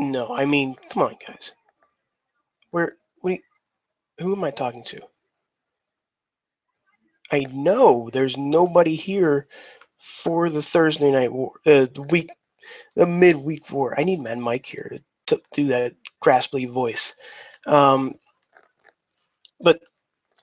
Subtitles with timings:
[0.00, 1.54] No, I mean, come on, guys.
[2.72, 2.96] Where?
[3.24, 3.40] You-
[4.20, 5.00] who am I talking to?
[7.32, 9.48] I know there's nobody here
[9.98, 12.30] for the Thursday night war, uh, the week,
[12.96, 13.98] the midweek war.
[13.98, 17.14] I need Mad Mike here to, to do that grasply voice.
[17.66, 18.16] Um,
[19.60, 19.80] but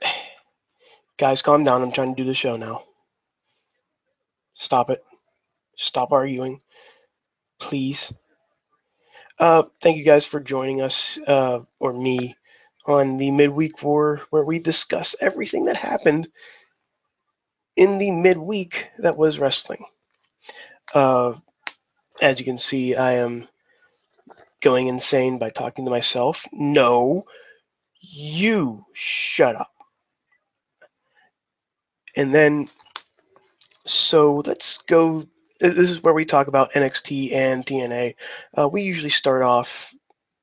[1.19, 1.81] guys, calm down.
[1.83, 2.83] I'm trying to do the show now.
[4.55, 5.03] Stop it.
[5.77, 6.61] Stop arguing,
[7.59, 8.13] please.
[9.39, 12.35] Uh, thank you guys for joining us, uh, or me,
[12.87, 16.29] on the midweek war, where we discuss everything that happened
[17.75, 19.85] in the midweek that was wrestling.
[20.93, 21.33] Uh,
[22.21, 23.47] as you can see, I am
[24.61, 26.45] going insane by talking to myself.
[26.51, 27.25] No,
[28.01, 29.71] you shut up.
[32.15, 32.67] And then,
[33.85, 35.25] so let's go.
[35.59, 38.15] This is where we talk about NXT and TNA.
[38.57, 39.93] Uh, we usually start off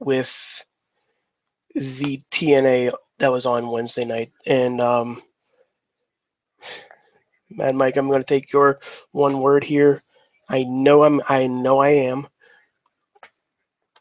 [0.01, 0.65] with
[1.75, 4.33] the TNA that was on Wednesday night.
[4.47, 5.23] And um,
[7.51, 8.81] Mad Mike, I'm going to take your
[9.13, 10.03] one word here.
[10.49, 11.23] I know I'm.
[11.29, 12.27] I know I am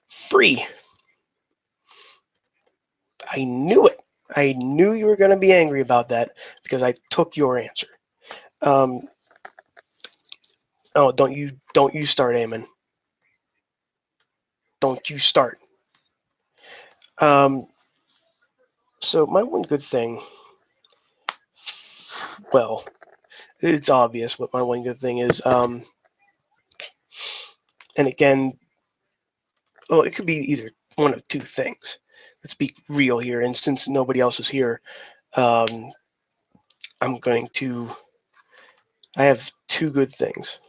[0.09, 0.65] free.
[3.29, 3.99] I knew it.
[4.35, 7.87] I knew you were going to be angry about that because I took your answer.
[8.61, 9.07] Um,
[10.95, 12.65] oh, don't you don't you start, Eamon.
[14.81, 15.59] Don't you start.
[17.19, 17.67] Um,
[19.01, 20.21] so my one good thing,
[22.53, 22.85] well,
[23.61, 25.41] it's obvious what my one good thing is.
[25.45, 25.83] Um,
[27.97, 28.53] and again,
[29.89, 31.99] well, it could be either one of two things.
[32.43, 33.41] Let's be real here.
[33.41, 34.81] And since nobody else is here,
[35.35, 35.91] um,
[37.01, 37.89] I'm going to.
[39.17, 40.59] I have two good things.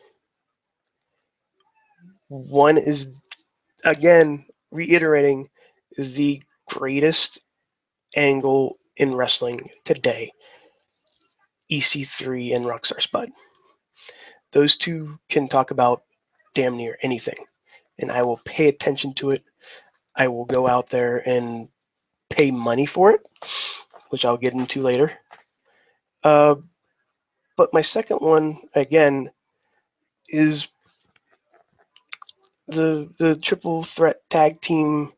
[2.28, 3.08] One is,
[3.84, 5.48] again, reiterating
[5.96, 7.44] the greatest
[8.16, 10.32] angle in wrestling today
[11.70, 13.30] EC3 and Rockstar Spud.
[14.52, 16.04] Those two can talk about
[16.54, 17.36] damn near anything,
[17.98, 19.48] and I will pay attention to it.
[20.14, 21.68] I will go out there and
[22.30, 23.20] pay money for it,
[24.10, 25.12] which I'll get into later.
[26.22, 26.56] Uh,
[27.56, 29.30] but my second one, again,
[30.28, 30.68] is
[32.68, 35.12] the the triple threat tag team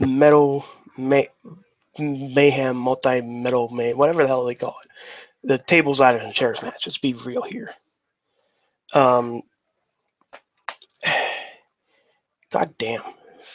[0.00, 0.64] metal
[0.98, 1.28] may,
[1.98, 4.90] mayhem multi metal may whatever the hell they call it.
[5.44, 6.86] The tables ladders and chairs match.
[6.86, 7.74] Let's be real here.
[8.94, 9.42] Um
[12.52, 13.02] god damn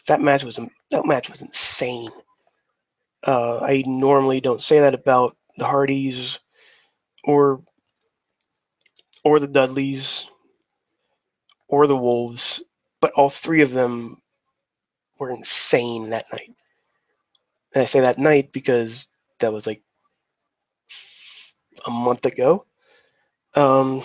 [0.07, 0.59] that match was
[0.91, 2.11] that match was insane.
[3.25, 6.39] Uh i normally don't say that about the hardys
[7.25, 7.61] or
[9.25, 10.27] or the dudleys
[11.67, 12.63] or the wolves
[13.01, 14.21] but all three of them
[15.19, 16.53] were insane that night.
[17.73, 19.07] And I say that night because
[19.39, 19.81] that was like
[21.85, 22.65] a month ago.
[23.55, 24.01] Um,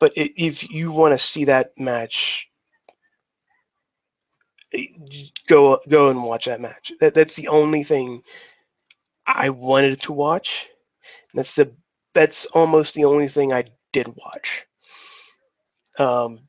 [0.00, 2.48] but if you want to see that match,
[4.72, 4.86] eh,
[5.46, 6.92] go go and watch that match.
[7.00, 8.22] That, that's the only thing
[9.26, 10.66] I wanted to watch.
[11.34, 11.72] That's the
[12.14, 14.66] that's almost the only thing I did watch.
[15.98, 16.40] Um,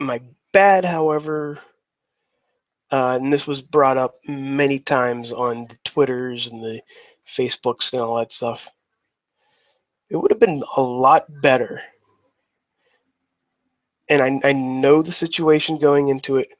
[0.00, 0.20] my
[0.52, 1.58] bad, however,
[2.90, 6.82] uh, and this was brought up many times on the Twitters and the
[7.26, 8.68] Facebooks and all that stuff.
[10.10, 11.80] It would have been a lot better.
[14.08, 16.52] And I, I know the situation going into it,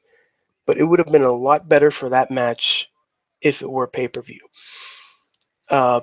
[0.65, 2.89] but it would have been a lot better for that match
[3.41, 4.39] if it were pay per view.
[5.69, 6.01] Uh,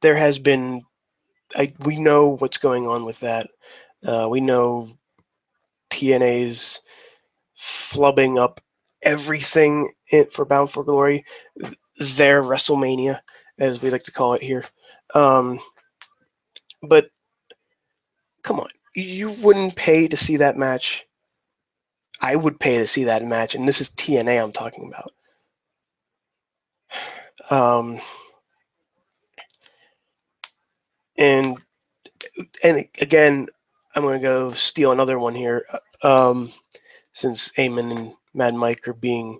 [0.00, 0.82] there has been,
[1.56, 3.48] I, we know what's going on with that.
[4.04, 4.88] Uh, we know
[5.90, 6.80] TNA's
[7.58, 8.60] flubbing up
[9.02, 11.24] everything in, for Bound for Glory,
[11.98, 13.20] their WrestleMania,
[13.58, 14.64] as we like to call it here.
[15.14, 15.58] Um,
[16.82, 17.10] but
[18.42, 21.06] come on, you wouldn't pay to see that match.
[22.20, 25.12] I would pay to see that match, and this is TNA I'm talking about.
[27.50, 27.98] Um,
[31.20, 31.58] and
[32.64, 33.46] and again,
[33.94, 35.66] I'm gonna go steal another one here,
[36.02, 36.50] um,
[37.12, 39.38] since Eamon and Mad Mike are being,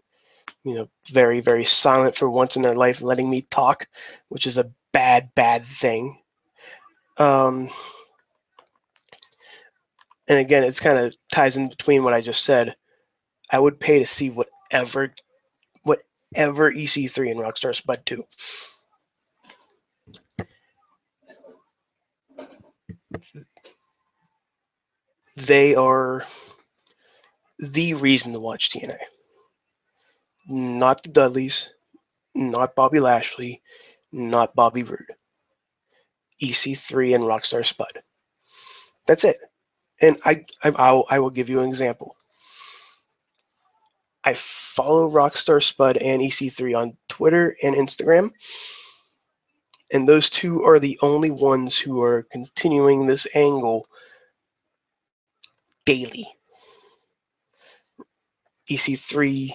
[0.62, 3.88] you know, very very silent for once in their life, and letting me talk,
[4.28, 6.18] which is a bad bad thing.
[7.16, 7.68] Um,
[10.28, 12.76] and again, it's kind of ties in between what I just said.
[13.50, 15.12] I would pay to see whatever,
[15.82, 18.24] whatever EC3 and Rockstar Spud do.
[25.36, 26.24] They are
[27.58, 28.98] the reason to watch TNA.
[30.48, 31.70] Not the Dudleys,
[32.34, 33.62] not Bobby Lashley,
[34.12, 35.14] not Bobby Roode.
[36.42, 38.02] EC3 and Rockstar Spud.
[39.06, 39.38] That's it.
[40.00, 42.16] And I, I, I'll, I will give you an example.
[44.24, 48.32] I follow Rockstar Spud and EC3 on Twitter and Instagram.
[49.92, 53.86] And those two are the only ones who are continuing this angle
[55.84, 56.28] daily.
[58.70, 59.52] EC3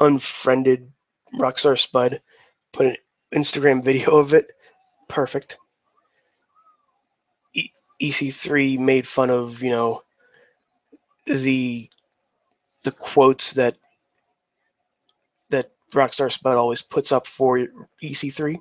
[0.00, 0.92] unfriended
[1.38, 2.20] Rockstar Spud,
[2.72, 2.96] put an
[3.34, 4.52] Instagram video of it.
[5.08, 5.58] Perfect.
[7.54, 7.70] E-
[8.02, 10.02] EC3 made fun of, you know,
[11.26, 11.90] the
[12.84, 13.76] the quotes that
[15.50, 17.58] that Rockstar Spud always puts up for
[18.02, 18.58] EC3.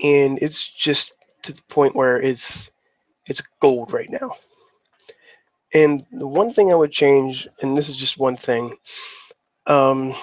[0.00, 1.12] And it's just
[1.42, 2.70] to the point where it's
[3.26, 4.32] it's gold right now.
[5.74, 8.76] And the one thing I would change, and this is just one thing,
[9.66, 10.14] um,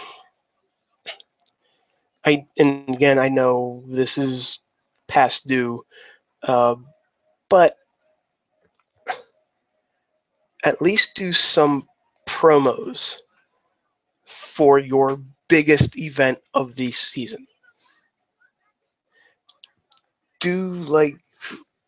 [2.25, 4.60] I and again I know this is
[5.07, 5.86] past due,
[6.44, 6.75] uh,
[7.50, 7.77] but
[10.63, 11.88] at least do some
[12.27, 13.18] promos
[14.25, 17.45] for your biggest event of the season.
[20.45, 21.18] Do like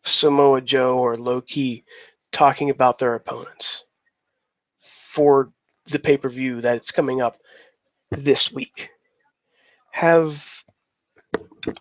[0.04, 1.84] Samoa Joe or Low Ki
[2.32, 3.84] talking about their opponents
[4.80, 5.52] for
[5.86, 7.36] the pay per view that's coming up
[8.10, 8.90] this week.
[9.92, 10.64] Have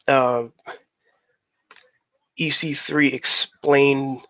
[0.07, 0.50] uh,
[2.39, 4.21] EC3 explain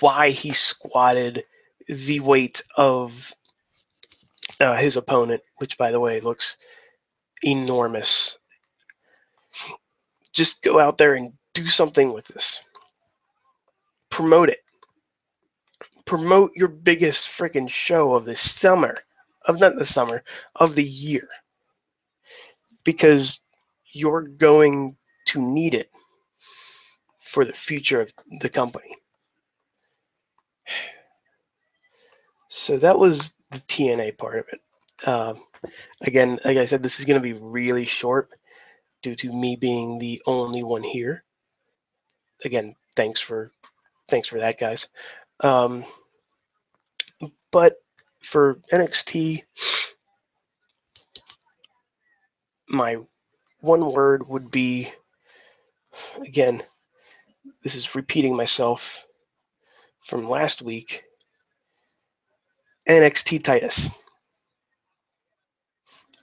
[0.00, 1.44] why he squatted
[1.88, 3.32] the weight of
[4.60, 6.58] uh, his opponent, which, by the way, looks
[7.42, 8.36] enormous.
[10.34, 12.60] Just go out there and do something with this.
[14.10, 14.60] Promote it.
[16.04, 18.98] Promote your biggest freaking show of the summer,
[19.46, 20.22] of not the summer,
[20.56, 21.28] of the year.
[22.84, 23.40] Because
[23.92, 24.96] you're going
[25.26, 25.90] to need it
[27.18, 28.94] for the future of the company.
[32.46, 34.60] So that was the TNA part of it.
[35.04, 35.34] Uh,
[36.02, 38.32] again, like I said, this is going to be really short
[39.04, 41.22] due to me being the only one here.
[42.44, 43.52] Again, thanks for
[44.08, 44.88] thanks for that, guys.
[45.40, 45.84] Um,
[47.52, 47.76] but
[48.22, 49.42] for NXT,
[52.68, 52.96] my
[53.60, 54.90] one word would be
[56.16, 56.62] again,
[57.62, 59.04] this is repeating myself
[60.00, 61.04] from last week
[62.88, 63.88] NXT Titus.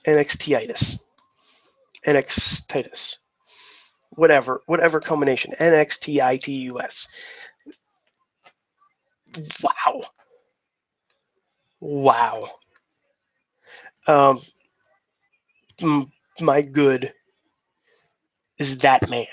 [0.08, 0.98] NXT Titus.
[2.06, 3.18] NX Titus.
[4.12, 5.54] Whatever, whatever combination.
[5.60, 7.08] NXT ITUS.
[9.64, 10.02] Wow.
[11.80, 12.50] Wow.
[14.08, 14.42] Um,
[16.40, 17.14] my good
[18.58, 19.26] is that man.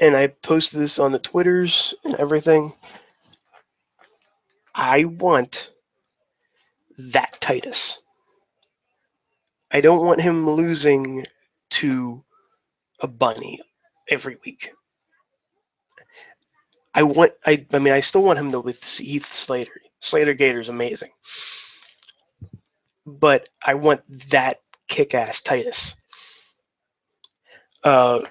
[0.00, 2.72] And I posted this on the Twitters and everything.
[4.74, 5.70] I want
[6.98, 8.00] that Titus.
[9.70, 11.26] I don't want him losing
[11.70, 12.24] to
[13.00, 13.60] a bunny
[14.08, 14.72] every week.
[16.94, 19.80] I want I I mean I still want him to with Heath Slater.
[20.00, 21.10] Slater Gator's amazing.
[23.06, 25.94] But I want that kick ass Titus.
[27.84, 28.22] Uh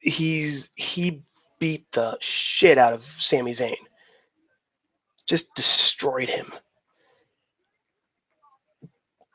[0.00, 1.22] he's he
[1.58, 3.76] beat the shit out of Sami Zayn
[5.26, 6.52] just destroyed him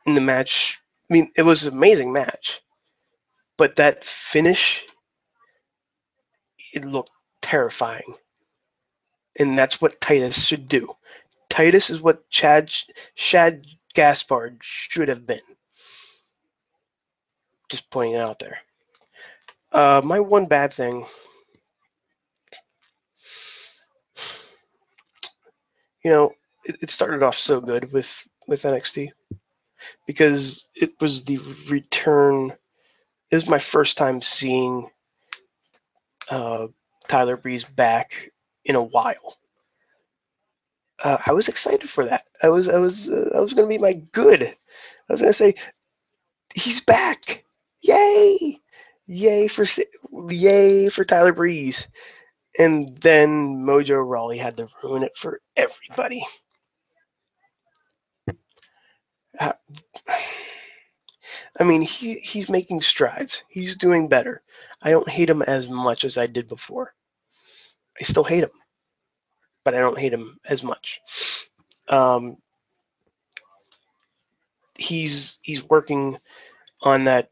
[0.08, 0.80] in the match.
[1.10, 2.62] I mean, it was an amazing match,
[3.58, 4.86] but that finish,
[6.74, 7.12] it looked
[7.42, 8.16] terrifying.
[9.38, 10.96] And that's what Titus should do.
[11.50, 12.74] Titus is what Chad
[13.16, 15.42] Shad Gaspard should have been.
[17.70, 18.60] Just pointing it out there.
[19.72, 21.06] Uh, my one bad thing
[26.04, 26.32] you know,
[26.64, 29.10] it, it started off so good with with NXT
[30.06, 32.52] because it was the return.
[33.32, 34.90] It was my first time seeing
[36.30, 36.68] uh,
[37.08, 38.32] Tyler Breeze back
[38.66, 39.38] in a while.
[41.04, 42.24] Uh, I was excited for that.
[42.42, 44.44] I was I was uh, I was going to be my good.
[44.44, 45.56] I was going to say
[46.56, 47.44] he's back.
[47.82, 48.60] Yay!
[49.06, 49.64] Yay for
[50.30, 51.88] yay for Tyler Breeze.
[52.60, 56.26] And then Mojo Rawley had to ruin it for everybody.
[59.40, 59.54] I
[61.64, 63.44] mean, he he's making strides.
[63.50, 64.42] He's doing better.
[64.82, 66.94] I don't hate him as much as I did before.
[68.00, 68.52] I still hate him,
[69.64, 71.02] but I don't hate him as much.
[71.90, 72.38] Um,
[74.78, 76.18] he's he's working
[76.82, 77.32] on that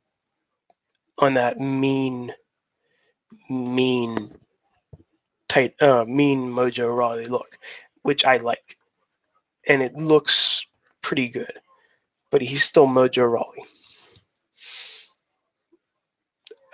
[1.19, 2.33] on that mean
[3.49, 4.35] mean
[5.47, 7.57] tight uh mean mojo rawley look
[8.01, 8.77] which i like
[9.67, 10.65] and it looks
[11.01, 11.59] pretty good
[12.31, 13.63] but he's still mojo rawley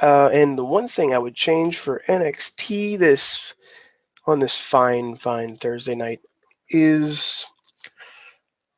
[0.01, 3.53] uh, and the one thing i would change for nxt this
[4.25, 6.21] on this fine fine thursday night
[6.69, 7.45] is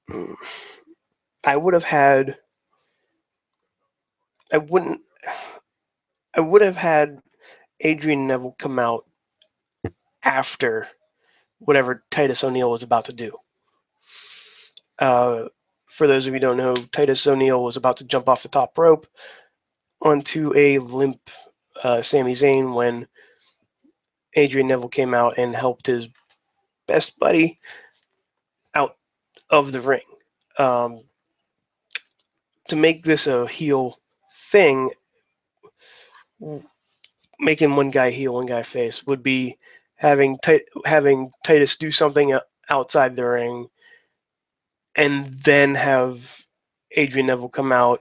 [0.10, 0.36] mm,
[1.44, 2.38] I would have had
[4.52, 5.02] I wouldn't
[6.36, 7.20] I would have had
[7.80, 9.06] Adrian Neville come out
[10.24, 10.88] after
[11.60, 13.38] whatever Titus O'Neil was about to do.
[15.00, 15.46] Uh,
[15.94, 18.76] for those of you don't know, Titus O'Neil was about to jump off the top
[18.80, 19.06] rope
[20.02, 21.30] onto a limp
[21.84, 23.08] uh, Sami Zayn when
[24.34, 26.10] Adrian Neville came out and helped his
[26.88, 27.60] best buddy
[28.74, 28.98] out
[29.52, 30.02] of the ring.
[30.58, 31.04] Um,
[32.70, 34.00] to make this a heel
[34.52, 34.90] thing,
[37.40, 39.60] making one guy heel, one guy face would be
[39.96, 40.40] having
[40.86, 42.36] having Titus do something
[42.68, 43.68] outside the ring,
[44.96, 46.46] and then have
[46.92, 48.00] Adrian Neville come out,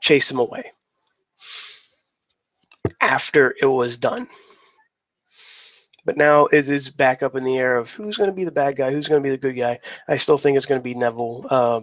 [0.00, 0.72] chase him away
[3.00, 4.28] after it was done.
[6.04, 8.50] But now it is back up in the air of who's going to be the
[8.50, 9.78] bad guy, who's going to be the good guy.
[10.08, 11.46] I still think it's going to be Neville.
[11.48, 11.80] Uh,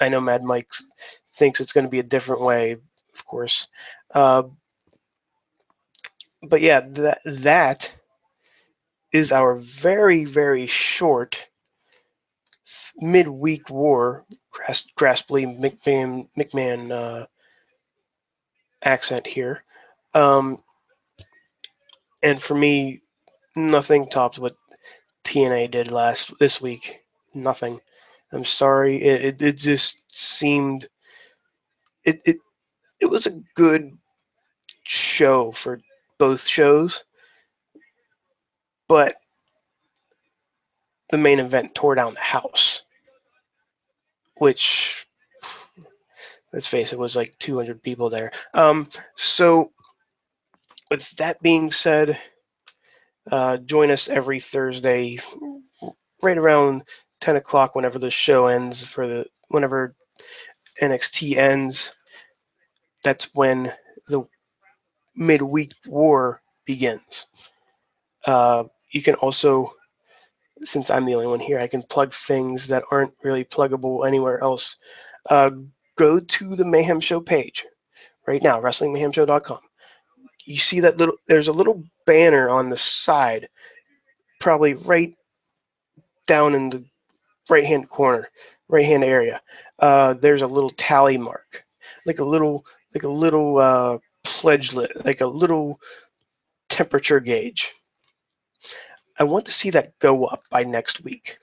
[0.00, 0.70] I know Mad Mike
[1.34, 3.68] thinks it's going to be a different way, of course.
[4.12, 4.44] Uh,
[6.42, 7.92] but yeah, that that
[9.12, 11.47] is our very very short
[13.00, 14.24] midweek war.
[14.50, 17.26] Grass, Grasply McMahon McMahon uh,
[18.82, 19.62] accent here,
[20.14, 20.62] um,
[22.22, 23.02] and for me,
[23.54, 24.56] nothing tops what
[25.24, 27.00] TNA did last this week.
[27.34, 27.80] Nothing.
[28.32, 29.02] I'm sorry.
[29.02, 30.88] It, it, it just seemed
[32.04, 32.36] it, it
[33.00, 33.96] it was a good
[34.84, 35.80] show for
[36.18, 37.04] both shows,
[38.88, 39.16] but
[41.10, 42.82] the main event tore down the house,
[44.38, 45.06] which
[46.52, 48.32] let's face it was like 200 people there.
[48.54, 49.72] Um, so
[50.90, 52.18] with that being said,
[53.30, 55.18] uh, join us every Thursday,
[56.22, 56.84] right around
[57.20, 59.94] 10 o'clock, whenever the show ends for the whenever
[60.80, 61.92] NXT ends
[63.02, 63.72] that's when
[64.08, 64.24] the
[65.14, 67.26] midweek war begins.
[68.24, 69.72] Uh, you can also,
[70.64, 74.40] since I'm the only one here, I can plug things that aren't really pluggable anywhere
[74.42, 74.76] else.
[75.28, 75.50] Uh,
[75.96, 77.66] go to the Mayhem Show page
[78.26, 79.60] right now, WrestlingMayhemShow.com.
[80.44, 83.48] You see that little, there's a little banner on the side,
[84.40, 85.14] probably right
[86.26, 86.84] down in the
[87.50, 88.28] right hand corner,
[88.68, 89.40] right hand area.
[89.78, 91.64] Uh, there's a little tally mark,
[92.06, 95.80] like a little like a little uh, pledgelet, like a little
[96.68, 97.72] temperature gauge.
[99.18, 101.38] I want to see that go up by next week.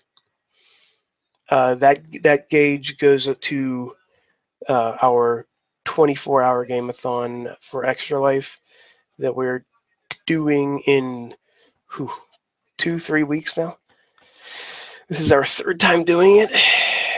[1.50, 3.96] Uh, that that gauge goes to
[4.68, 5.46] uh, our
[5.86, 8.60] 24-hour gameathon for Extra Life
[9.20, 9.66] that we're
[10.26, 11.36] doing in
[11.96, 12.10] whew,
[12.78, 13.78] two, three weeks now.
[15.08, 16.50] This is our third time doing it,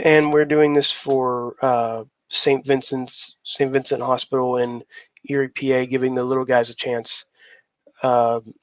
[0.04, 2.66] and we're doing this for uh, St.
[2.66, 3.72] Vincent's St.
[3.72, 4.84] Vincent Hospital in
[5.30, 7.26] Erie, PA, giving the little guys a chance.
[8.04, 8.54] Um,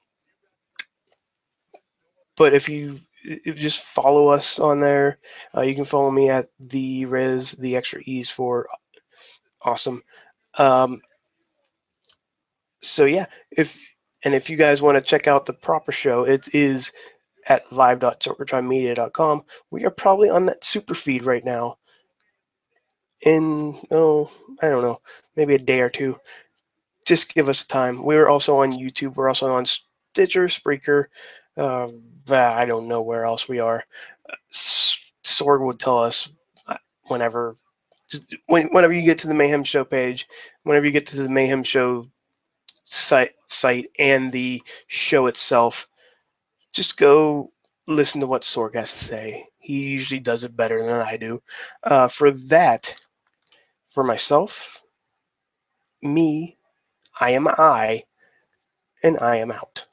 [2.36, 5.18] but if you if just follow us on there,
[5.56, 8.68] uh, you can follow me at the Rizz, the extra E's for
[9.62, 10.02] awesome.
[10.58, 11.00] Um,
[12.82, 13.88] so yeah, if
[14.24, 16.92] and if you guys want to check out the proper show, it is
[17.46, 19.44] at live.sorgatronmedia.com.
[19.70, 21.78] We are probably on that super feed right now
[23.22, 25.00] in oh I don't know
[25.36, 26.16] maybe a day or two.
[27.06, 28.02] Just give us time.
[28.02, 29.16] We're also on YouTube.
[29.16, 31.06] We're also on Stitcher, Spreaker.
[31.56, 31.88] Uh,
[32.30, 33.84] I don't know where else we are.
[34.52, 36.32] Sorg would tell us
[36.66, 37.56] uh, whenever.
[38.08, 40.26] Just whenever you get to the Mayhem Show page,
[40.64, 42.08] whenever you get to the Mayhem Show
[42.84, 45.88] site, site and the show itself,
[46.72, 47.50] just go
[47.86, 49.46] listen to what Sorg has to say.
[49.58, 51.42] He usually does it better than I do.
[51.82, 52.94] Uh, for that,
[53.88, 54.82] for myself,
[56.02, 56.58] me,
[57.18, 58.04] I am I,
[59.02, 59.86] and I am out.